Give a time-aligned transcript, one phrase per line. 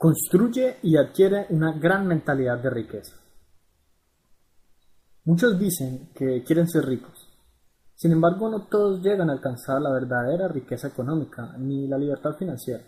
[0.00, 3.16] Construye y adquiere una gran mentalidad de riqueza.
[5.24, 7.28] Muchos dicen que quieren ser ricos.
[7.96, 12.84] Sin embargo, no todos llegan a alcanzar la verdadera riqueza económica ni la libertad financiera.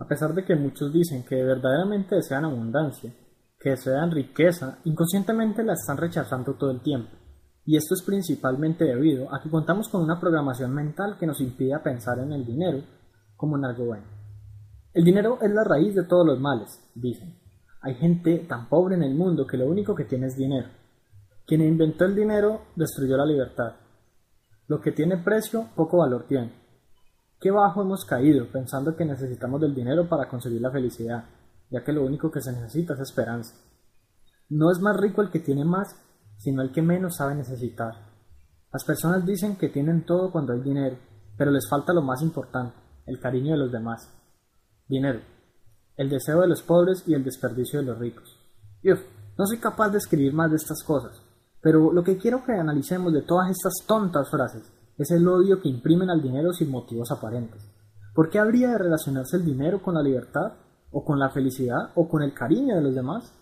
[0.00, 3.10] A pesar de que muchos dicen que verdaderamente desean abundancia,
[3.58, 7.16] que desean riqueza, inconscientemente la están rechazando todo el tiempo.
[7.64, 11.78] Y esto es principalmente debido a que contamos con una programación mental que nos impide
[11.78, 12.82] pensar en el dinero
[13.34, 14.21] como en algo bueno.
[14.94, 17.38] El dinero es la raíz de todos los males, dicen.
[17.80, 20.68] Hay gente tan pobre en el mundo que lo único que tiene es dinero.
[21.46, 23.72] Quien inventó el dinero destruyó la libertad.
[24.68, 26.52] Lo que tiene precio, poco valor tiene.
[27.40, 31.24] Qué bajo hemos caído pensando que necesitamos del dinero para conseguir la felicidad,
[31.70, 33.56] ya que lo único que se necesita es esperanza.
[34.50, 35.96] No es más rico el que tiene más,
[36.36, 37.94] sino el que menos sabe necesitar.
[38.70, 40.98] Las personas dicen que tienen todo cuando hay dinero,
[41.38, 44.21] pero les falta lo más importante, el cariño de los demás.
[44.92, 45.20] Dinero.
[45.96, 48.38] El deseo de los pobres y el desperdicio de los ricos.
[48.84, 49.00] Uf,
[49.38, 51.18] no soy capaz de escribir más de estas cosas,
[51.62, 55.70] pero lo que quiero que analicemos de todas estas tontas frases es el odio que
[55.70, 57.66] imprimen al dinero sin motivos aparentes.
[58.14, 60.58] ¿Por qué habría de relacionarse el dinero con la libertad,
[60.90, 63.32] o con la felicidad, o con el cariño de los demás?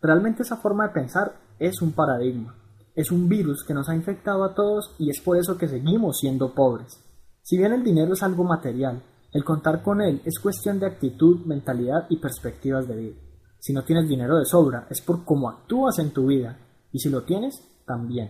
[0.00, 2.54] Realmente esa forma de pensar es un paradigma,
[2.94, 6.20] es un virus que nos ha infectado a todos y es por eso que seguimos
[6.20, 7.02] siendo pobres.
[7.42, 9.02] Si bien el dinero es algo material,
[9.32, 13.16] el contar con él es cuestión de actitud, mentalidad y perspectivas de vida.
[13.58, 16.58] Si no tienes dinero de sobra, es por cómo actúas en tu vida.
[16.92, 17.54] Y si lo tienes,
[17.86, 18.28] también.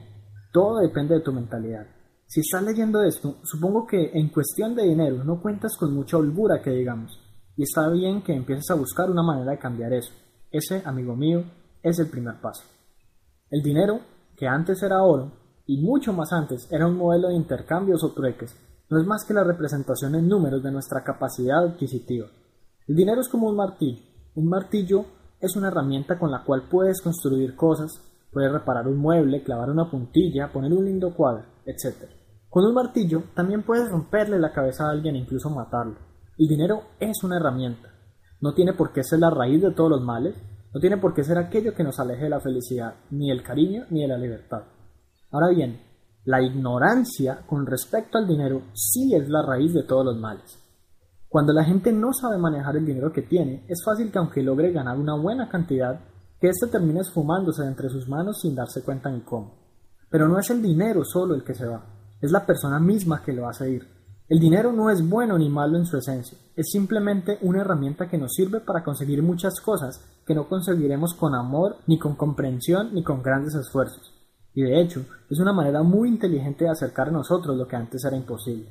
[0.53, 1.87] Todo depende de tu mentalidad.
[2.27, 6.63] Si estás leyendo esto, supongo que en cuestión de dinero no cuentas con mucha holgura
[6.63, 7.19] que digamos.
[7.57, 10.13] Y está bien que empieces a buscar una manera de cambiar eso.
[10.51, 11.45] Ese, amigo mío,
[11.83, 12.63] es el primer paso.
[13.51, 14.01] El dinero,
[14.37, 15.33] que antes era oro,
[15.67, 18.57] y mucho más antes era un modelo de intercambios o trueques,
[18.93, 22.27] no es más que la representación en números de nuestra capacidad adquisitiva.
[22.87, 24.03] El dinero es como un martillo.
[24.35, 25.07] Un martillo
[25.41, 27.91] es una herramienta con la cual puedes construir cosas,
[28.31, 32.07] puedes reparar un mueble, clavar una puntilla, poner un lindo cuadro, etc.
[32.51, 35.97] Con un martillo también puedes romperle la cabeza a alguien e incluso matarlo.
[36.37, 37.89] El dinero es una herramienta.
[38.43, 40.37] No tiene por qué ser la raíz de todos los males,
[40.75, 43.87] no tiene por qué ser aquello que nos aleje de la felicidad, ni el cariño,
[43.89, 44.65] ni de la libertad.
[45.31, 45.81] Ahora bien,
[46.25, 50.59] la ignorancia con respecto al dinero sí es la raíz de todos los males.
[51.29, 54.71] Cuando la gente no sabe manejar el dinero que tiene, es fácil que aunque logre
[54.71, 55.99] ganar una buena cantidad,
[56.39, 59.55] que éste termine esfumándose entre sus manos sin darse cuenta ni cómo.
[60.11, 61.85] Pero no es el dinero solo el que se va,
[62.21, 63.89] es la persona misma que lo hace ir.
[64.29, 68.19] El dinero no es bueno ni malo en su esencia, es simplemente una herramienta que
[68.19, 73.03] nos sirve para conseguir muchas cosas que no conseguiremos con amor, ni con comprensión, ni
[73.03, 74.22] con grandes esfuerzos.
[74.55, 78.05] Y de hecho, es una manera muy inteligente de acercar a nosotros lo que antes
[78.05, 78.71] era imposible.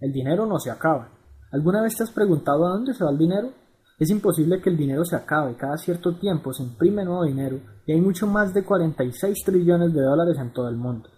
[0.00, 1.08] El dinero no se acaba.
[1.52, 3.52] ¿Alguna vez te has preguntado a dónde se va el dinero?
[3.98, 5.56] Es imposible que el dinero se acabe.
[5.56, 10.02] Cada cierto tiempo se imprime nuevo dinero y hay mucho más de 46 trillones de
[10.02, 11.08] dólares en todo el mundo.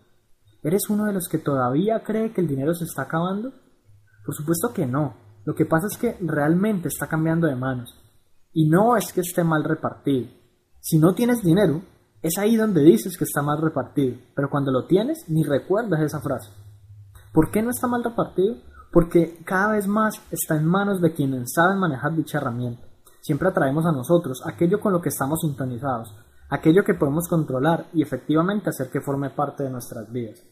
[0.63, 3.53] ¿Eres uno de los que todavía cree que el dinero se está acabando?
[4.25, 5.15] Por supuesto que no.
[5.45, 7.95] Lo que pasa es que realmente está cambiando de manos.
[8.53, 10.29] Y no es que esté mal repartido.
[10.81, 11.83] Si no tienes dinero,
[12.25, 16.23] es ahí donde dices que está mal repartido, pero cuando lo tienes ni recuerdas esa
[16.23, 16.51] frase.
[17.35, 18.57] ¿Por qué no está mal repartido?
[18.91, 22.83] Porque cada vez más está en manos de quienes saben manejar dicha herramienta.
[23.21, 26.17] Siempre atraemos a nosotros aquello con lo que estamos sintonizados,
[26.49, 30.43] aquello que podemos controlar y efectivamente hacer que forme parte de nuestras vidas.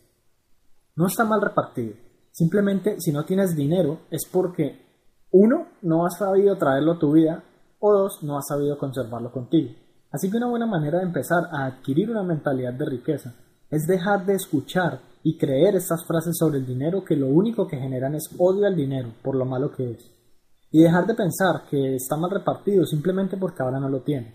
[0.94, 1.94] No está mal repartido.
[2.32, 4.84] Simplemente si no tienes dinero es porque
[5.30, 7.42] uno, no has sabido traerlo a tu vida
[7.78, 9.72] o dos, no has sabido conservarlo contigo.
[10.12, 13.34] Así que una buena manera de empezar a adquirir una mentalidad de riqueza
[13.70, 17.78] es dejar de escuchar y creer estas frases sobre el dinero que lo único que
[17.78, 20.10] generan es odio al dinero por lo malo que es.
[20.70, 24.34] Y dejar de pensar que está mal repartido simplemente porque ahora no lo tiene.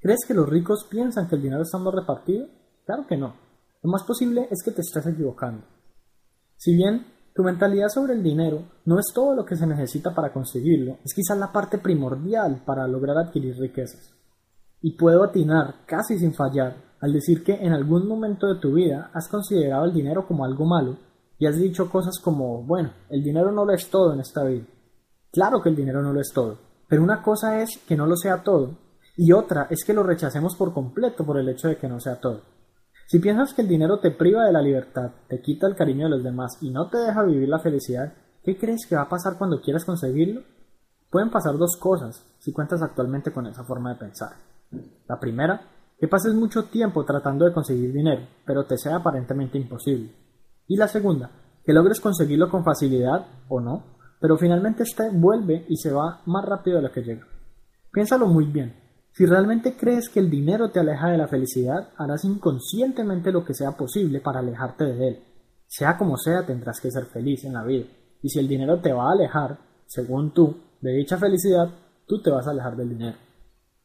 [0.00, 2.46] ¿Crees que los ricos piensan que el dinero está mal repartido?
[2.86, 3.34] Claro que no.
[3.82, 5.64] Lo más posible es que te estés equivocando.
[6.56, 10.32] Si bien tu mentalidad sobre el dinero no es todo lo que se necesita para
[10.32, 14.17] conseguirlo, es quizás la parte primordial para lograr adquirir riquezas.
[14.80, 19.10] Y puedo atinar casi sin fallar al decir que en algún momento de tu vida
[19.12, 20.96] has considerado el dinero como algo malo
[21.38, 24.64] y has dicho cosas como, bueno, el dinero no lo es todo en esta vida.
[25.30, 26.58] Claro que el dinero no lo es todo,
[26.88, 28.76] pero una cosa es que no lo sea todo
[29.16, 32.20] y otra es que lo rechacemos por completo por el hecho de que no sea
[32.20, 32.42] todo.
[33.06, 36.10] Si piensas que el dinero te priva de la libertad, te quita el cariño de
[36.10, 38.12] los demás y no te deja vivir la felicidad,
[38.44, 40.42] ¿qué crees que va a pasar cuando quieras conseguirlo?
[41.10, 44.36] Pueden pasar dos cosas si cuentas actualmente con esa forma de pensar.
[45.08, 45.62] La primera,
[45.98, 50.12] que pases mucho tiempo tratando de conseguir dinero, pero te sea aparentemente imposible.
[50.66, 51.30] Y la segunda,
[51.64, 56.44] que logres conseguirlo con facilidad o no, pero finalmente este vuelve y se va más
[56.44, 57.26] rápido de lo que llega.
[57.92, 58.74] Piénsalo muy bien.
[59.12, 63.54] Si realmente crees que el dinero te aleja de la felicidad, harás inconscientemente lo que
[63.54, 65.24] sea posible para alejarte de él.
[65.66, 67.86] Sea como sea, tendrás que ser feliz en la vida.
[68.22, 71.68] Y si el dinero te va a alejar, según tú, de dicha felicidad,
[72.06, 73.16] tú te vas a alejar del dinero.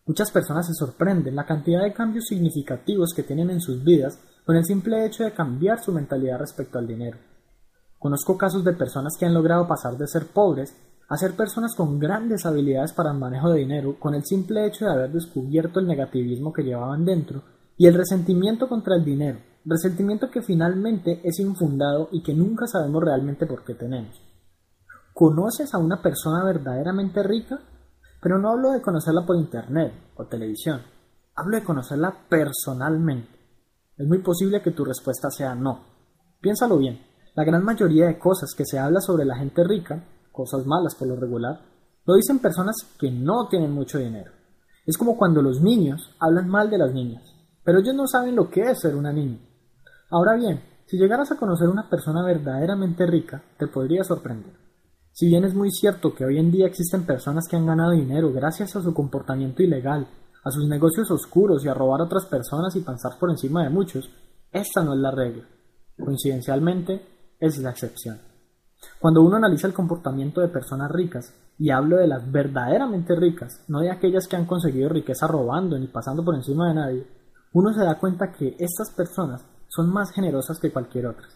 [0.06, 4.58] Muchas personas se sorprenden la cantidad de cambios significativos que tienen en sus vidas con
[4.58, 7.18] el simple hecho de cambiar su mentalidad respecto al dinero.
[8.00, 10.76] Conozco casos de personas que han logrado pasar de ser pobres
[11.08, 14.84] a ser personas con grandes habilidades para el manejo de dinero con el simple hecho
[14.84, 17.44] de haber descubierto el negativismo que llevaban dentro
[17.78, 23.04] y el resentimiento contra el dinero, resentimiento que finalmente es infundado y que nunca sabemos
[23.04, 24.22] realmente por qué tenemos.
[25.14, 27.62] ¿Conoces a una persona verdaderamente rica?
[28.24, 30.82] Pero no hablo de conocerla por internet o televisión,
[31.36, 33.38] hablo de conocerla personalmente.
[33.98, 35.84] Es muy posible que tu respuesta sea no.
[36.40, 37.02] Piénsalo bien,
[37.36, 41.10] la gran mayoría de cosas que se habla sobre la gente rica, cosas malas por
[41.10, 41.60] lo regular,
[42.06, 44.32] lo dicen personas que no tienen mucho dinero.
[44.86, 47.24] Es como cuando los niños hablan mal de las niñas,
[47.64, 49.40] pero ellos no saben lo que es ser una niña.
[50.10, 54.54] Ahora bien, si llegaras a conocer una persona verdaderamente rica, te podría sorprender.
[55.16, 58.34] Si bien es muy cierto que hoy en día existen personas que han ganado dinero
[58.34, 60.08] gracias a su comportamiento ilegal,
[60.44, 63.70] a sus negocios oscuros y a robar a otras personas y pasar por encima de
[63.70, 64.10] muchos,
[64.52, 65.44] esta no es la regla.
[66.04, 68.18] Coincidencialmente, es la excepción.
[69.00, 73.82] Cuando uno analiza el comportamiento de personas ricas, y hablo de las verdaderamente ricas, no
[73.82, 77.08] de aquellas que han conseguido riqueza robando ni pasando por encima de nadie,
[77.54, 81.28] uno se da cuenta que estas personas son más generosas que cualquier otra.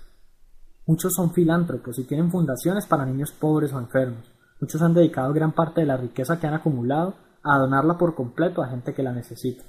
[0.88, 4.31] Muchos son filántropos y tienen fundaciones para niños pobres o enfermos.
[4.62, 8.63] Muchos han dedicado gran parte de la riqueza que han acumulado a donarla por completo
[8.63, 9.66] a gente que la necesita.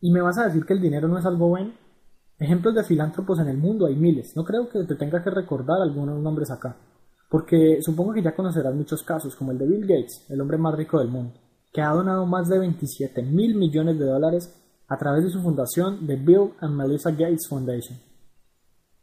[0.00, 1.72] ¿Y me vas a decir que el dinero no es algo bueno?
[2.40, 5.80] Ejemplos de filántropos en el mundo hay miles, no creo que te tenga que recordar
[5.80, 6.76] algunos nombres acá,
[7.30, 10.74] porque supongo que ya conocerás muchos casos, como el de Bill Gates, el hombre más
[10.74, 11.34] rico del mundo,
[11.72, 14.52] que ha donado más de 27 mil millones de dólares
[14.88, 17.96] a través de su fundación The Bill and Melissa Gates Foundation.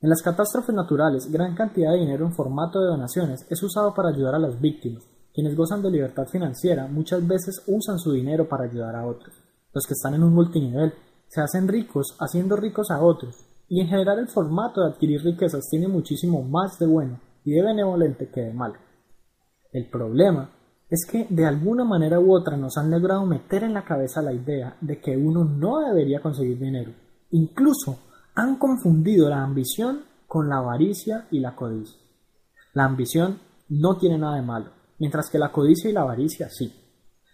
[0.01, 4.09] En las catástrofes naturales, gran cantidad de dinero en formato de donaciones es usado para
[4.09, 5.03] ayudar a las víctimas.
[5.31, 9.35] Quienes gozan de libertad financiera muchas veces usan su dinero para ayudar a otros.
[9.71, 10.91] Los que están en un multinivel
[11.27, 15.69] se hacen ricos haciendo ricos a otros, y en general el formato de adquirir riquezas
[15.69, 18.79] tiene muchísimo más de bueno y de benevolente que de malo.
[19.71, 20.49] El problema
[20.89, 24.33] es que de alguna manera u otra nos han logrado meter en la cabeza la
[24.33, 26.91] idea de que uno no debería conseguir dinero.
[27.29, 27.99] Incluso
[28.35, 31.99] han confundido la ambición con la avaricia y la codicia.
[32.73, 33.39] La ambición
[33.69, 36.73] no tiene nada de malo, mientras que la codicia y la avaricia sí.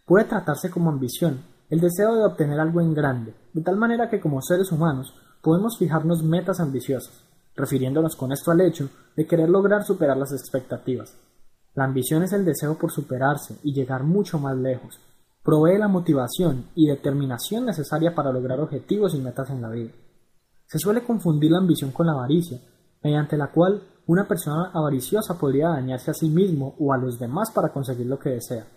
[0.05, 4.19] Puede tratarse como ambición el deseo de obtener algo en grande, de tal manera que
[4.19, 7.23] como seres humanos podemos fijarnos metas ambiciosas,
[7.55, 11.15] refiriéndonos con esto al hecho de querer lograr superar las expectativas.
[11.75, 14.99] La ambición es el deseo por superarse y llegar mucho más lejos.
[15.43, 19.91] Provee la motivación y determinación necesaria para lograr objetivos y metas en la vida.
[20.67, 22.59] Se suele confundir la ambición con la avaricia,
[23.01, 27.51] mediante la cual una persona avariciosa podría dañarse a sí mismo o a los demás
[27.51, 28.67] para conseguir lo que desea.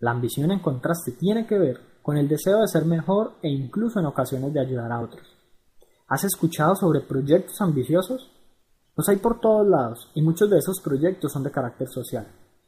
[0.00, 4.00] La ambición, en contraste, tiene que ver con el deseo de ser mejor e incluso
[4.00, 5.26] en ocasiones de ayudar a otros.
[6.08, 8.30] ¿Has escuchado sobre proyectos ambiciosos?
[8.96, 12.26] Los hay por todos lados y muchos de esos proyectos son de carácter social.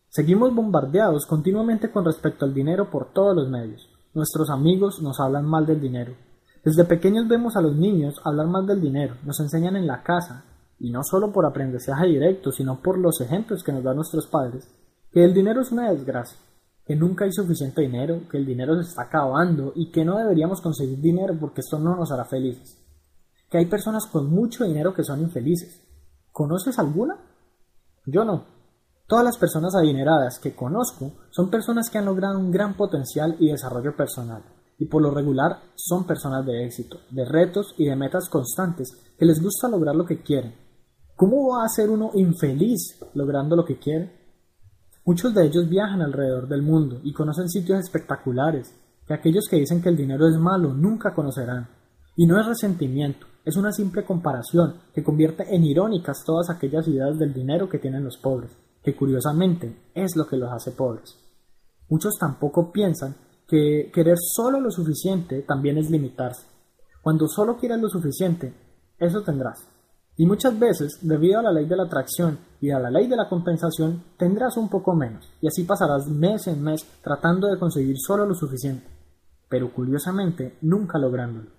[0.08, 3.88] Seguimos bombardeados continuamente con respecto al dinero por todos los medios.
[4.12, 6.14] Nuestros amigos nos hablan mal del dinero.
[6.64, 10.44] Desde pequeños vemos a los niños hablar mal del dinero, nos enseñan en la casa,
[10.78, 14.68] y no solo por aprendizaje directo, sino por los ejemplos que nos dan nuestros padres,
[15.10, 16.38] que el dinero es una desgracia,
[16.84, 20.60] que nunca hay suficiente dinero, que el dinero se está acabando y que no deberíamos
[20.60, 22.78] conseguir dinero porque esto no nos hará felices.
[23.48, 25.82] Que hay personas con mucho dinero que son infelices.
[26.30, 27.16] ¿Conoces alguna?
[28.06, 28.44] Yo no.
[29.06, 33.50] Todas las personas adineradas que conozco son personas que han logrado un gran potencial y
[33.50, 34.42] desarrollo personal,
[34.80, 39.26] y por lo regular son personas de éxito, de retos y de metas constantes que
[39.26, 40.54] les gusta lograr lo que quieren.
[41.14, 44.10] ¿Cómo va a ser uno infeliz logrando lo que quiere?
[45.04, 48.74] Muchos de ellos viajan alrededor del mundo y conocen sitios espectaculares
[49.06, 51.68] que aquellos que dicen que el dinero es malo nunca conocerán.
[52.16, 57.18] Y no es resentimiento, es una simple comparación que convierte en irónicas todas aquellas ideas
[57.18, 61.16] del dinero que tienen los pobres, que curiosamente es lo que los hace pobres.
[61.90, 63.14] Muchos tampoco piensan
[63.50, 66.46] que querer solo lo suficiente también es limitarse.
[67.02, 68.54] Cuando solo quieres lo suficiente,
[68.96, 69.66] eso tendrás.
[70.16, 73.16] Y muchas veces, debido a la ley de la atracción y a la ley de
[73.16, 77.96] la compensación, tendrás un poco menos, y así pasarás mes en mes tratando de conseguir
[77.98, 78.86] solo lo suficiente,
[79.48, 81.50] pero curiosamente nunca lográndolo.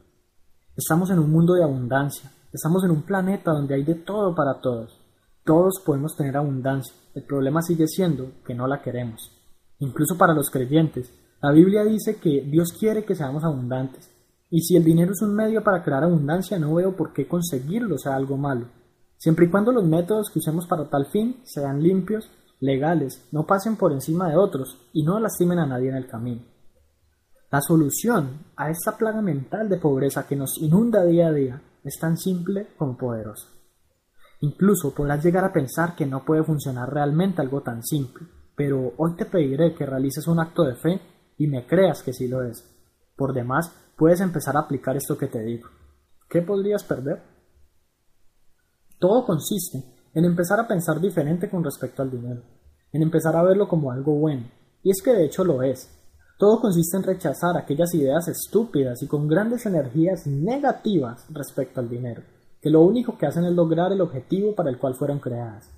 [0.77, 4.61] Estamos en un mundo de abundancia, estamos en un planeta donde hay de todo para
[4.61, 4.97] todos.
[5.43, 9.31] Todos podemos tener abundancia, el problema sigue siendo que no la queremos.
[9.79, 14.09] Incluso para los creyentes, La Biblia dice que Dios quiere que seamos abundantes,
[14.51, 17.97] y si el dinero es un medio para crear abundancia, no veo por qué conseguirlo
[17.97, 18.67] sea algo malo,
[19.17, 22.29] siempre y cuando los métodos que usemos para tal fin sean limpios,
[22.59, 26.43] legales, no pasen por encima de otros y no lastimen a nadie en el camino.
[27.51, 31.97] La solución a esta plaga mental de pobreza que nos inunda día a día es
[31.99, 33.47] tan simple como poderosa.
[34.41, 39.15] Incluso podrás llegar a pensar que no puede funcionar realmente algo tan simple, pero hoy
[39.15, 41.01] te pediré que realices un acto de fe
[41.41, 42.63] y me creas que sí lo es.
[43.15, 45.69] Por demás, puedes empezar a aplicar esto que te digo.
[46.29, 47.19] ¿Qué podrías perder?
[48.99, 49.83] Todo consiste
[50.13, 52.43] en empezar a pensar diferente con respecto al dinero,
[52.91, 54.51] en empezar a verlo como algo bueno,
[54.83, 55.89] y es que de hecho lo es.
[56.37, 62.21] Todo consiste en rechazar aquellas ideas estúpidas y con grandes energías negativas respecto al dinero,
[62.61, 65.71] que lo único que hacen es lograr el objetivo para el cual fueron creadas,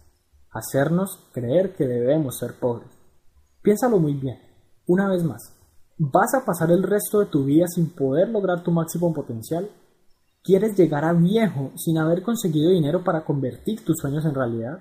[0.52, 2.90] hacernos creer que debemos ser pobres.
[3.62, 4.53] Piénsalo muy bien,
[4.88, 5.54] una vez más,
[6.00, 9.70] ¿Vas a pasar el resto de tu vida sin poder lograr tu máximo potencial?
[10.44, 14.80] ¿Quieres llegar a viejo sin haber conseguido dinero para convertir tus sueños en realidad?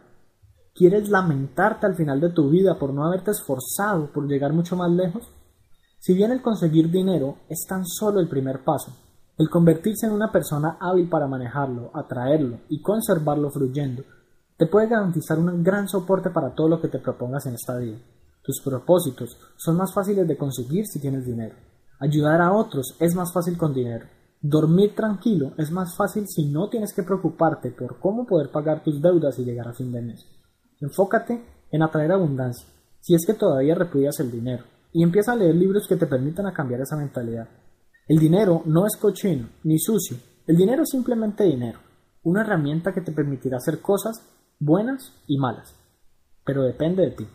[0.74, 4.90] ¿Quieres lamentarte al final de tu vida por no haberte esforzado por llegar mucho más
[4.90, 5.28] lejos?
[6.00, 8.96] Si bien el conseguir dinero es tan solo el primer paso,
[9.36, 14.02] el convertirse en una persona hábil para manejarlo, atraerlo y conservarlo fluyendo,
[14.56, 17.98] te puede garantizar un gran soporte para todo lo que te propongas en esta vida.
[18.42, 21.54] Tus propósitos son más fáciles de conseguir si tienes dinero.
[22.00, 24.06] Ayudar a otros es más fácil con dinero.
[24.40, 29.00] Dormir tranquilo es más fácil si no tienes que preocuparte por cómo poder pagar tus
[29.00, 30.26] deudas y llegar a fin de mes.
[30.80, 32.66] Enfócate en atraer abundancia,
[33.00, 36.52] si es que todavía repudias el dinero, y empieza a leer libros que te permitan
[36.52, 37.48] cambiar esa mentalidad.
[38.08, 40.16] El dinero no es cochino ni sucio,
[40.48, 41.78] el dinero es simplemente dinero,
[42.24, 44.20] una herramienta que te permitirá hacer cosas
[44.58, 45.76] buenas y malas,
[46.44, 47.26] pero depende de ti.